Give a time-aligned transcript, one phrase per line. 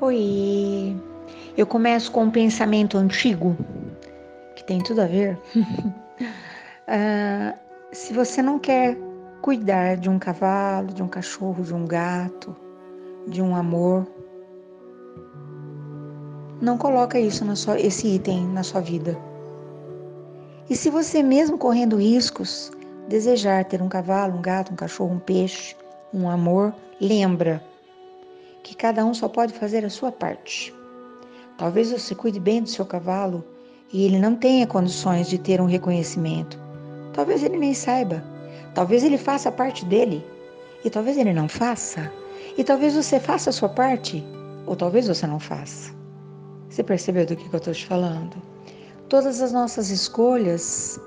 [0.00, 0.96] Oi,
[1.56, 3.56] eu começo com um pensamento antigo
[4.54, 5.36] que tem tudo a ver.
[6.86, 7.58] uh,
[7.90, 8.96] se você não quer
[9.42, 12.54] cuidar de um cavalo, de um cachorro, de um gato,
[13.26, 14.06] de um amor,
[16.62, 19.18] não coloca isso na sua, esse item na sua vida.
[20.70, 22.70] E se você mesmo correndo riscos
[23.08, 25.74] desejar ter um cavalo, um gato, um cachorro, um peixe,
[26.14, 27.60] um amor, lembra
[28.68, 30.74] que cada um só pode fazer a sua parte.
[31.56, 33.42] Talvez você cuide bem do seu cavalo
[33.90, 36.60] e ele não tenha condições de ter um reconhecimento.
[37.14, 38.22] Talvez ele nem saiba.
[38.74, 40.22] Talvez ele faça a parte dele
[40.84, 42.12] e talvez ele não faça.
[42.58, 44.22] E talvez você faça a sua parte
[44.66, 45.90] ou talvez você não faça.
[46.68, 48.36] Você percebeu do que eu estou te falando?
[49.08, 51.00] Todas as nossas escolhas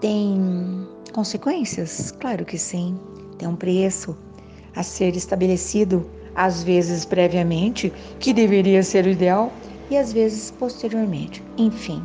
[0.00, 2.10] têm consequências?
[2.18, 2.98] Claro que sim.
[3.38, 4.18] Tem um preço
[4.74, 6.04] a ser estabelecido
[6.36, 9.50] às vezes previamente, que deveria ser o ideal,
[9.90, 11.42] e às vezes posteriormente.
[11.56, 12.02] Enfim.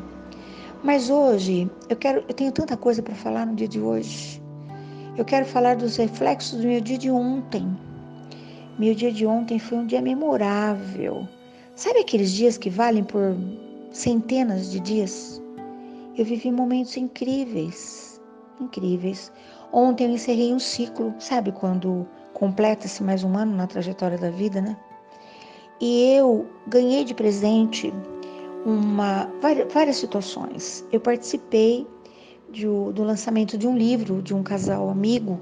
[0.83, 4.41] Mas hoje eu quero, eu tenho tanta coisa para falar no dia de hoje.
[5.17, 7.67] Eu quero falar dos reflexos do meu dia de ontem.
[8.79, 11.27] Meu dia de ontem foi um dia memorável.
[11.75, 13.35] Sabe aqueles dias que valem por
[13.91, 15.41] centenas de dias?
[16.17, 18.21] Eu vivi momentos incríveis,
[18.59, 19.31] incríveis.
[19.71, 24.61] Ontem eu encerrei um ciclo, sabe quando completa-se mais um ano na trajetória da vida,
[24.61, 24.77] né?
[25.79, 27.93] E eu ganhei de presente
[28.65, 30.85] uma, várias, várias situações.
[30.91, 31.87] Eu participei
[32.51, 35.39] de, do lançamento de um livro de um casal amigo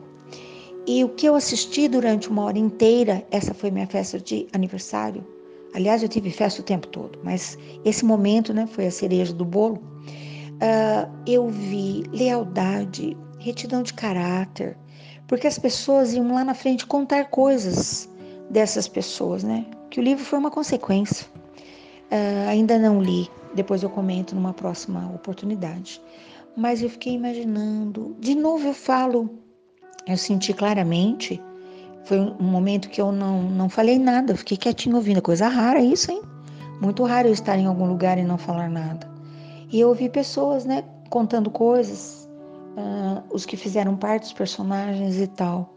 [0.88, 5.24] e o que eu assisti durante uma hora inteira, essa foi minha festa de aniversário.
[5.74, 9.46] Aliás, eu tive festa o tempo todo, mas esse momento, né, foi a cereja do
[9.46, 9.76] bolo.
[9.76, 14.76] Uh, eu vi lealdade, retidão de caráter,
[15.30, 18.10] porque as pessoas iam lá na frente contar coisas
[18.50, 19.64] dessas pessoas, né?
[19.92, 21.28] Que o livro foi uma consequência.
[22.12, 26.02] Uh, ainda não li, depois eu comento numa próxima oportunidade.
[26.58, 29.30] Mas eu fiquei imaginando, de novo eu falo,
[30.08, 31.40] eu senti claramente,
[32.06, 36.12] foi um momento que eu não, não falei nada, fiquei quietinho ouvindo, coisa rara isso,
[36.12, 36.24] hein?
[36.82, 39.08] Muito raro eu estar em algum lugar e não falar nada.
[39.72, 42.28] E eu ouvi pessoas, né, contando coisas,
[42.80, 45.70] uh, os que fizeram parte dos personagens e tal.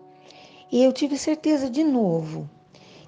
[0.71, 2.49] E eu tive certeza de novo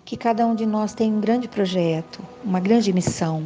[0.05, 3.43] que cada um de nós tem um grande projeto, uma grande missão.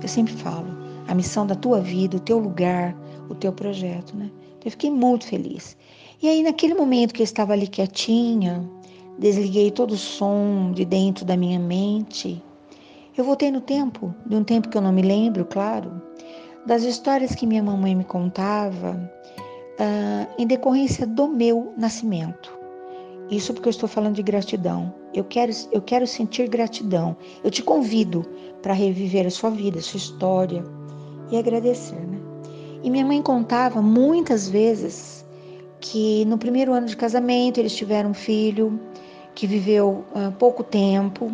[0.00, 0.68] Eu sempre falo,
[1.08, 2.94] a missão da tua vida, o teu lugar,
[3.28, 4.30] o teu projeto, né?
[4.64, 5.76] Eu fiquei muito feliz.
[6.22, 8.68] E aí, naquele momento que eu estava ali quietinha,
[9.18, 12.42] desliguei todo o som de dentro da minha mente,
[13.16, 16.02] eu voltei no tempo, de um tempo que eu não me lembro, claro,
[16.66, 19.10] das histórias que minha mamãe me contava,
[19.80, 22.56] uh, em decorrência do meu nascimento.
[23.30, 24.94] Isso porque eu estou falando de gratidão.
[25.12, 27.16] Eu quero, eu quero sentir gratidão.
[27.42, 28.24] Eu te convido
[28.62, 30.64] para reviver a sua vida, a sua história
[31.30, 32.20] e agradecer, né?
[32.82, 35.26] E minha mãe contava muitas vezes
[35.80, 38.78] que no primeiro ano de casamento eles tiveram um filho
[39.34, 41.32] que viveu uh, pouco tempo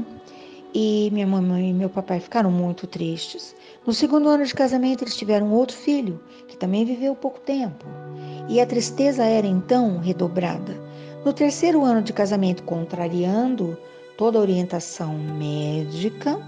[0.75, 3.55] e minha mamãe e meu papai ficaram muito tristes.
[3.87, 7.85] No segundo ano de casamento eles tiveram outro filho que também viveu pouco tempo
[8.49, 10.81] e a tristeza era então redobrada.
[11.25, 13.77] No terceiro ano de casamento, contrariando
[14.17, 16.39] toda a orientação médica,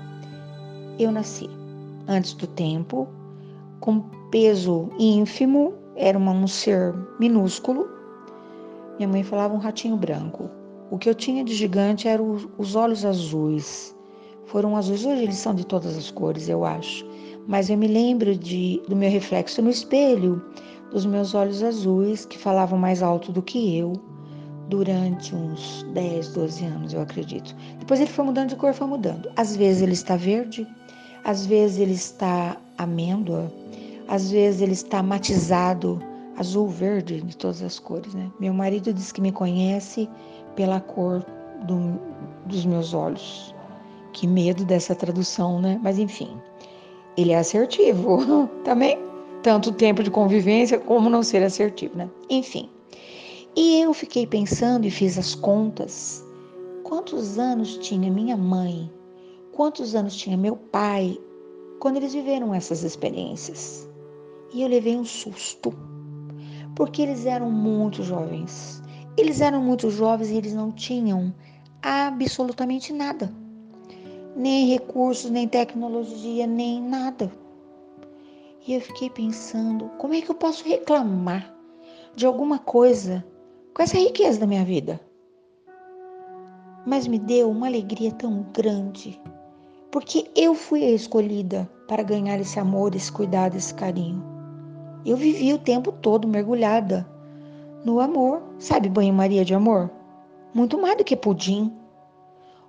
[0.99, 1.49] eu nasci.
[2.07, 3.09] Antes do tempo,
[3.81, 4.01] com
[4.31, 7.89] peso ínfimo, era um ser minúsculo.
[8.99, 10.51] Minha mãe falava um ratinho branco.
[10.91, 13.97] O que eu tinha de gigante eram os olhos azuis.
[14.47, 17.07] Foram azuis, hoje eles são de todas as cores, eu acho.
[17.47, 20.43] Mas eu me lembro de, do meu reflexo no espelho,
[20.95, 23.95] dos meus olhos azuis, que falavam mais alto do que eu,
[24.69, 27.55] durante uns 10, 12 anos, eu acredito.
[27.81, 29.29] Depois ele foi mudando de cor, foi mudando.
[29.35, 30.65] Às vezes ele está verde,
[31.25, 33.53] às vezes ele está amêndoa,
[34.07, 36.01] às vezes ele está matizado,
[36.39, 38.31] azul, verde, de todas as cores, né?
[38.39, 40.09] Meu marido diz que me conhece
[40.55, 41.27] pela cor
[41.67, 41.99] do,
[42.47, 43.53] dos meus olhos.
[44.13, 45.81] Que medo dessa tradução, né?
[45.83, 46.41] Mas enfim,
[47.17, 48.97] ele é assertivo também
[49.45, 52.09] tanto tempo de convivência como não ser assertivo, né?
[52.31, 52.71] Enfim.
[53.55, 56.25] E eu fiquei pensando e fiz as contas.
[56.83, 58.91] Quantos anos tinha minha mãe?
[59.53, 61.19] Quantos anos tinha meu pai
[61.79, 63.87] quando eles viveram essas experiências?
[64.55, 65.75] E eu levei um susto.
[66.75, 68.83] Porque eles eram muito jovens.
[69.15, 71.35] Eles eram muito jovens e eles não tinham
[71.83, 73.31] absolutamente nada.
[74.35, 77.44] Nem recursos, nem tecnologia, nem nada.
[78.67, 81.55] E eu fiquei pensando, como é que eu posso reclamar
[82.17, 83.23] de alguma coisa
[83.75, 84.99] com essa riqueza da minha vida?
[86.87, 89.21] Mas me deu uma alegria tão grande,
[89.91, 94.25] porque eu fui a escolhida para ganhar esse amor, esse cuidado, esse carinho.
[95.05, 97.07] Eu vivi o tempo todo mergulhada
[97.85, 98.43] no amor.
[98.59, 99.91] Sabe banho-maria de amor?
[100.55, 101.71] Muito mais do que pudim.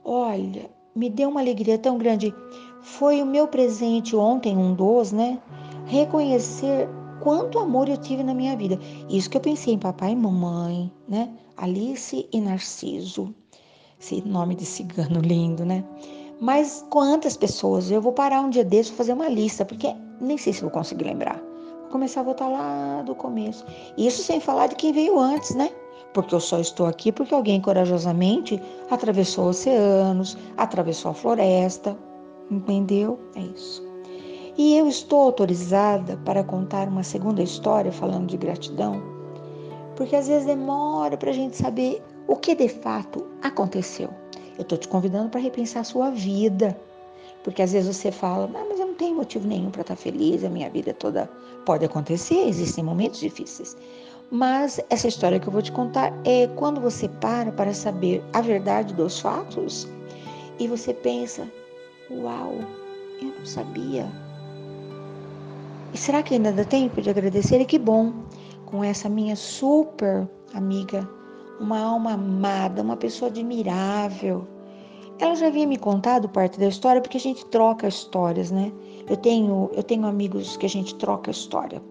[0.04, 2.36] Olha, me deu uma alegria tão grande.
[2.82, 5.40] Foi o meu presente ontem, um dos, né?
[5.86, 6.90] Reconhecer
[7.22, 8.80] quanto amor eu tive na minha vida.
[9.10, 11.32] Isso que eu pensei em papai e mamãe, né?
[11.58, 13.34] Alice e Narciso.
[14.00, 15.84] Esse nome de cigano lindo, né?
[16.40, 17.90] Mas quantas pessoas?
[17.90, 21.06] Eu vou parar um dia desse fazer uma lista, porque nem sei se vou conseguir
[21.06, 21.42] lembrar.
[21.82, 23.66] Vou começar a voltar lá do começo.
[23.98, 25.70] Isso sem falar de quem veio antes, né?
[26.14, 31.98] Porque eu só estou aqui porque alguém corajosamente atravessou oceanos, atravessou a floresta.
[32.50, 33.20] Entendeu?
[33.36, 33.85] É isso.
[34.57, 39.04] E eu estou autorizada para contar uma segunda história falando de gratidão,
[39.96, 44.10] porque às vezes demora para a gente saber o que de fato aconteceu.
[44.57, 46.75] Eu estou te convidando para repensar a sua vida.
[47.44, 50.02] Porque às vezes você fala, ah, mas eu não tenho motivo nenhum para estar tá
[50.02, 51.30] feliz, a minha vida toda
[51.63, 53.78] pode acontecer, existem momentos difíceis.
[54.31, 58.42] Mas essa história que eu vou te contar é quando você para para saber a
[58.42, 59.88] verdade dos fatos
[60.58, 61.48] e você pensa,
[62.10, 62.56] uau,
[63.22, 64.25] eu não sabia.
[65.96, 67.62] E será que ainda dá tempo de agradecer?
[67.62, 68.12] E que bom,
[68.66, 71.10] com essa minha super amiga
[71.58, 74.46] uma alma amada, uma pessoa admirável.
[75.20, 78.74] Ela já havia me contado parte da história porque a gente troca histórias, né?
[79.10, 81.82] Eu tenho, eu tenho amigos que a gente troca história.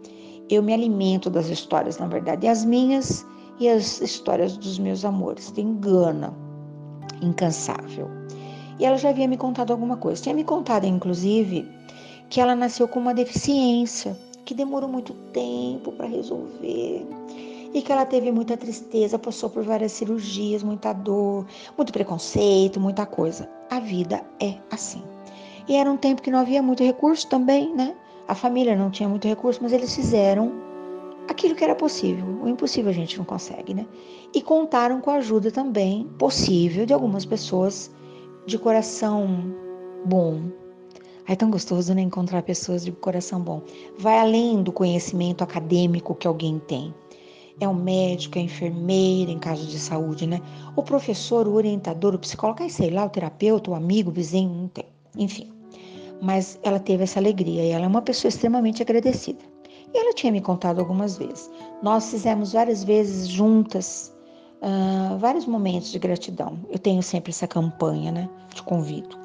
[0.51, 3.27] Eu me alimento das histórias, na verdade, as minhas
[3.59, 5.51] e as histórias dos meus amores.
[5.51, 6.37] Tem gana,
[7.23, 8.11] incansável.
[8.79, 10.23] E ela já havia me contado alguma coisa.
[10.23, 11.67] Tinha me contado, inclusive,
[12.29, 17.06] que ela nasceu com uma deficiência que demorou muito tempo para resolver
[17.75, 21.44] e que ela teve muita tristeza, passou por várias cirurgias, muita dor,
[21.76, 23.50] muito preconceito, muita coisa.
[23.69, 25.03] A vida é assim.
[25.67, 27.97] E era um tempo que não havia muito recurso também, né?
[28.29, 30.53] A família não tinha muito recurso, mas eles fizeram
[31.27, 32.25] aquilo que era possível.
[32.43, 33.87] O impossível a gente não consegue, né?
[34.32, 37.91] E contaram com a ajuda também possível de algumas pessoas
[38.47, 39.53] de coração
[40.05, 40.43] bom.
[41.26, 42.03] É tão gostoso, né?
[42.03, 43.62] Encontrar pessoas de coração bom.
[43.99, 46.93] Vai além do conhecimento acadêmico que alguém tem
[47.61, 50.41] é o médico, é a enfermeira em caso de saúde, né?
[50.76, 54.69] O professor, o orientador, o psicólogo, sei lá, o terapeuta, o amigo, o vizinho, não
[54.69, 54.87] tem.
[55.17, 55.53] Enfim.
[56.21, 59.44] Mas ela teve essa alegria e ela é uma pessoa extremamente agradecida.
[59.93, 61.50] E ela tinha me contado algumas vezes.
[61.82, 64.12] Nós fizemos várias vezes juntas,
[64.61, 66.59] uh, vários momentos de gratidão.
[66.69, 68.29] Eu tenho sempre essa campanha, né?
[68.53, 69.17] Te convido.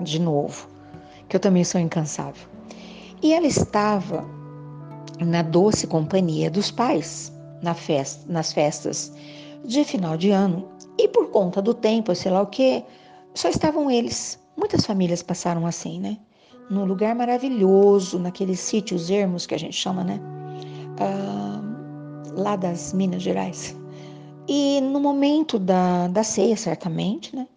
[0.00, 0.68] De novo,
[1.32, 2.46] que eu também sou incansável.
[3.22, 4.22] E ela estava
[5.18, 7.32] na doce companhia dos pais
[7.62, 9.10] na festa, nas festas
[9.64, 10.68] de final de ano.
[10.98, 12.84] E por conta do tempo, sei lá o que,
[13.32, 14.38] só estavam eles.
[14.58, 16.18] Muitas famílias passaram assim, né?
[16.68, 20.20] Num lugar maravilhoso, naqueles sítios ermos que a gente chama, né?
[21.00, 21.62] Ah,
[22.36, 23.74] lá das Minas Gerais.
[24.46, 27.48] E no momento da, da ceia, certamente, né?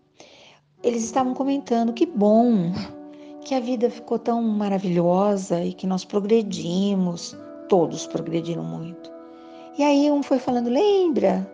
[0.82, 2.72] Eles estavam comentando que bom
[3.46, 7.38] que a vida ficou tão maravilhosa e que nós progredimos,
[7.68, 9.12] Todos progrediram muito.
[9.78, 11.50] E aí um foi falando, lembra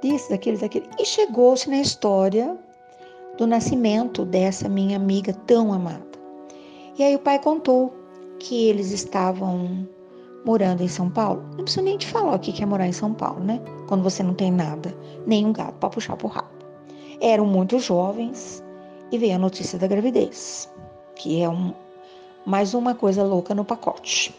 [0.00, 0.88] disso, daquele, daquele.
[0.98, 2.56] E chegou-se na história
[3.36, 6.06] do nascimento dessa minha amiga tão amada.
[6.96, 7.92] E aí o pai contou
[8.38, 9.88] que eles estavam
[10.44, 11.42] morando em São Paulo.
[11.56, 13.60] Não preciso nem te falar o que é morar em São Paulo, né?
[13.88, 14.96] Quando você não tem nada,
[15.26, 16.48] nem um gato para puxar pro rabo.
[17.20, 18.62] Eram muito jovens
[19.10, 20.72] e veio a notícia da gravidez,
[21.18, 21.74] que é um,
[22.46, 24.34] mais uma coisa louca no pacote.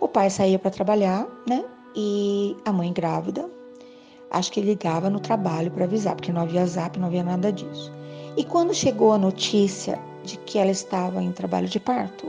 [0.00, 1.64] O pai saía para trabalhar, né?
[1.94, 3.48] E a mãe grávida,
[4.30, 7.92] acho que ligava no trabalho para avisar, porque não havia zap, não havia nada disso.
[8.36, 12.26] E quando chegou a notícia de que ela estava em trabalho de parto,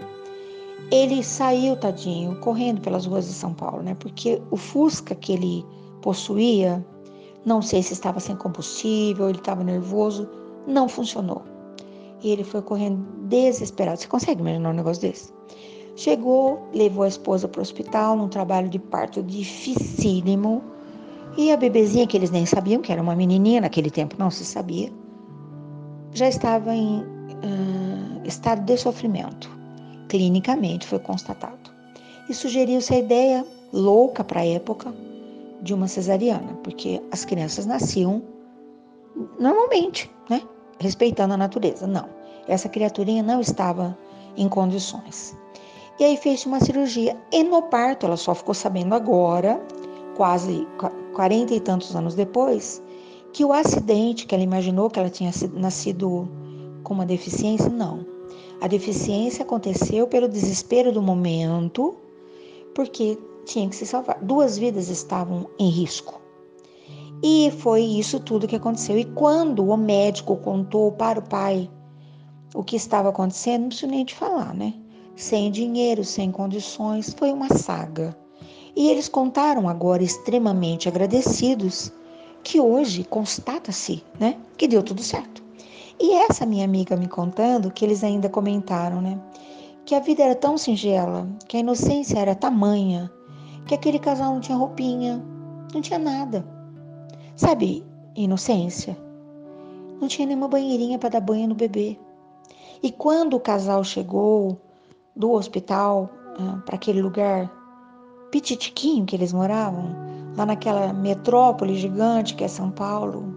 [0.91, 3.95] ele saiu, tadinho, correndo pelas ruas de São Paulo, né?
[3.99, 5.65] Porque o Fusca que ele
[6.01, 6.85] possuía,
[7.43, 10.29] não sei se estava sem combustível, ele estava nervoso,
[10.67, 11.54] não funcionou.
[12.21, 13.99] E ele foi correndo desesperado.
[13.99, 15.33] Você consegue imaginar um negócio desse?
[15.95, 20.61] Chegou, levou a esposa para o hospital num trabalho de parto dificílimo.
[21.37, 24.45] E a bebezinha, que eles nem sabiam que era uma menininha, naquele tempo não se
[24.45, 24.91] sabia,
[26.13, 29.49] já estava em uh, estado de sofrimento.
[30.07, 31.71] Clinicamente foi constatado.
[32.29, 34.93] E sugeriu-se a ideia louca para a época
[35.61, 38.21] de uma cesariana, porque as crianças nasciam
[39.39, 40.41] normalmente, né?
[40.79, 41.87] Respeitando a natureza.
[41.87, 42.07] Não,
[42.47, 43.97] essa criaturinha não estava
[44.37, 45.37] em condições.
[45.99, 47.17] E aí fez uma cirurgia.
[47.31, 49.61] E no parto, ela só ficou sabendo agora,
[50.15, 50.67] quase
[51.13, 52.83] 40 e tantos anos depois,
[53.31, 56.27] que o acidente que ela imaginou que ela tinha nascido
[56.83, 57.69] com uma deficiência?
[57.69, 58.05] Não.
[58.61, 61.95] A deficiência aconteceu pelo desespero do momento,
[62.73, 64.17] porque tinha que se salvar.
[64.21, 66.24] Duas vidas estavam em risco.
[67.23, 68.97] E foi isso tudo que aconteceu.
[68.97, 71.69] E quando o médico contou para o pai
[72.53, 74.73] o que estava acontecendo, não preciso nem te falar, né?
[75.15, 78.15] Sem dinheiro, sem condições, foi uma saga.
[78.75, 81.91] E eles contaram agora extremamente agradecidos
[82.43, 85.41] que hoje constata-se, né, que deu tudo certo.
[85.99, 89.19] E essa minha amiga me contando que eles ainda comentaram, né,
[89.85, 93.09] que a vida era tão singela, que a inocência era tamanha,
[93.65, 95.23] que aquele casal não tinha roupinha,
[95.73, 96.45] não tinha nada.
[97.35, 98.97] Sabe, inocência?
[99.99, 101.99] Não tinha nenhuma banheirinha para dar banho no bebê.
[102.81, 104.57] E quando o casal chegou
[105.13, 107.51] do hospital ah, para aquele lugar
[108.31, 109.89] pititiquinho que eles moravam,
[110.37, 113.35] lá naquela metrópole gigante que é São Paulo,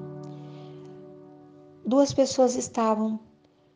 [1.84, 3.18] duas pessoas estavam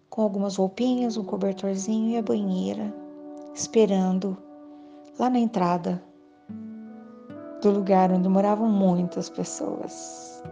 [0.08, 2.94] com algumas roupinhas, um cobertorzinho e a banheira,
[3.54, 4.36] esperando
[5.18, 6.00] lá na entrada
[7.62, 10.42] do lugar onde moravam muitas pessoas.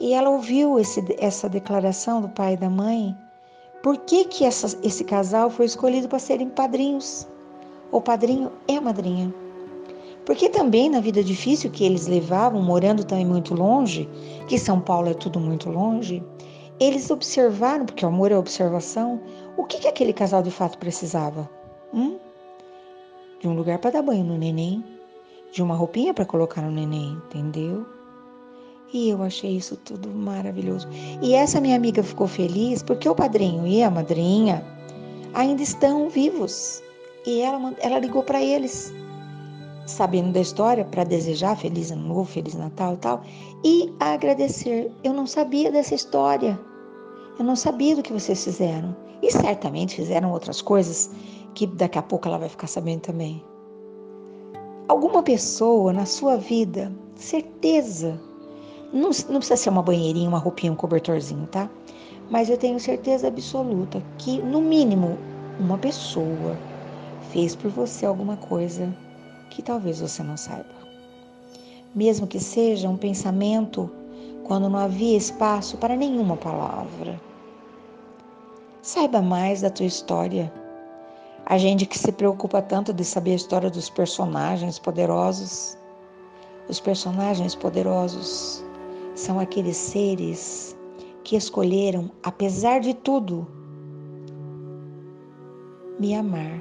[0.00, 3.16] E ela ouviu esse, essa declaração do pai e da mãe.
[3.82, 7.28] Por que, que essa, esse casal foi escolhido para serem padrinhos?
[7.92, 9.32] O padrinho é a madrinha.
[10.24, 14.08] Porque também na vida difícil que eles levavam, morando também muito longe,
[14.48, 16.24] que São Paulo é tudo muito longe,
[16.80, 19.20] eles observaram, porque o amor é observação,
[19.56, 21.48] o que, que aquele casal de fato precisava?
[21.92, 22.18] Hum?
[23.40, 24.82] De um lugar para dar banho no neném,
[25.52, 27.86] de uma roupinha para colocar no neném, entendeu?
[28.92, 30.88] E eu achei isso tudo maravilhoso.
[31.20, 34.64] E essa minha amiga ficou feliz porque o padrinho e a madrinha
[35.34, 36.82] ainda estão vivos.
[37.26, 38.92] E ela, ela ligou para eles
[39.86, 43.22] sabendo da história para desejar feliz ano novo, feliz Natal e tal,
[43.64, 44.90] e agradecer.
[45.04, 46.58] Eu não sabia dessa história.
[47.38, 48.96] Eu não sabia do que vocês fizeram.
[49.22, 51.10] E certamente fizeram outras coisas
[51.54, 53.42] que daqui a pouco ela vai ficar sabendo também.
[54.88, 58.20] Alguma pessoa na sua vida, certeza,
[58.92, 61.70] não, não precisa ser uma banheirinha, uma roupinha, um cobertorzinho, tá?
[62.30, 65.16] Mas eu tenho certeza absoluta que, no mínimo,
[65.58, 66.58] uma pessoa
[67.30, 68.94] fez por você alguma coisa
[69.50, 70.82] que talvez você não saiba.
[71.94, 73.90] Mesmo que seja um pensamento
[74.44, 77.20] quando não havia espaço para nenhuma palavra.
[78.82, 80.52] Saiba mais da tua história.
[81.46, 85.76] A gente que se preocupa tanto de saber a história dos personagens poderosos.
[86.68, 88.64] Os personagens poderosos
[89.14, 90.76] são aqueles seres
[91.24, 93.46] que escolheram, apesar de tudo,
[95.98, 96.60] me amar,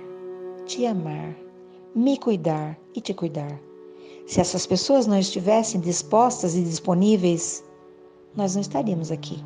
[0.65, 1.35] te amar
[1.93, 3.59] me cuidar e te cuidar.
[4.25, 7.63] Se essas pessoas não estivessem dispostas e disponíveis,
[8.35, 9.43] nós não estaríamos aqui.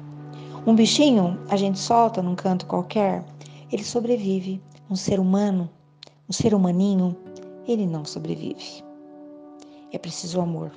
[0.66, 3.26] Um bichinho a gente solta num canto qualquer,
[3.72, 4.62] ele sobrevive.
[4.90, 5.70] Um ser humano,
[6.30, 7.18] um ser humaninho,
[7.68, 8.84] ele não sobrevive.
[9.92, 10.72] É preciso amor.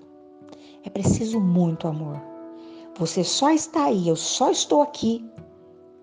[0.82, 2.18] É preciso muito amor.
[2.98, 5.24] Você só está aí, eu só estou aqui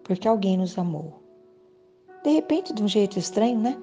[0.03, 1.19] porque alguém nos amou.
[2.23, 3.77] De repente, de um jeito estranho, né?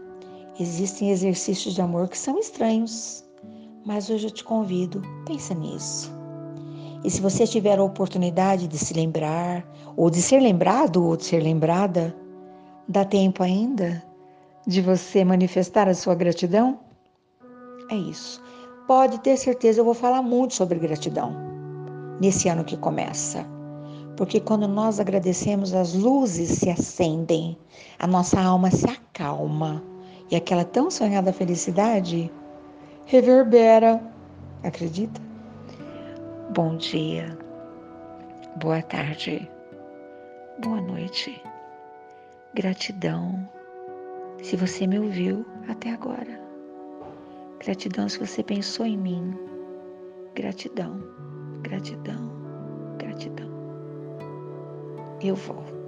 [0.60, 3.24] Existem exercícios de amor que são estranhos,
[3.84, 6.12] mas hoje eu te convido, pensa nisso.
[7.04, 11.24] E se você tiver a oportunidade de se lembrar, ou de ser lembrado, ou de
[11.24, 12.14] ser lembrada,
[12.86, 14.11] dá tempo ainda
[14.66, 16.80] de você manifestar a sua gratidão?
[17.90, 18.42] É isso.
[18.86, 21.34] Pode ter certeza, eu vou falar muito sobre gratidão
[22.20, 23.46] nesse ano que começa.
[24.16, 27.56] Porque quando nós agradecemos, as luzes se acendem,
[27.98, 29.82] a nossa alma se acalma
[30.30, 32.30] e aquela tão sonhada felicidade
[33.06, 34.00] reverbera.
[34.62, 35.20] Acredita?
[36.50, 37.36] Bom dia,
[38.56, 39.48] boa tarde,
[40.58, 41.42] boa noite.
[42.54, 43.48] Gratidão
[44.42, 46.40] se você me ouviu até agora.
[47.64, 49.34] Gratidão se você pensou em mim.
[50.34, 51.00] Gratidão,
[51.62, 52.30] gratidão,
[52.98, 53.50] gratidão.
[55.22, 55.81] Eu volto.